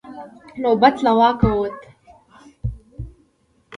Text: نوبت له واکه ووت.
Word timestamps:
نوبت 0.63 0.95
له 1.05 1.11
واکه 1.19 1.49
ووت. 1.55 1.79